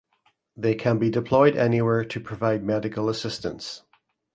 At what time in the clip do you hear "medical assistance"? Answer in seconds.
2.63-3.83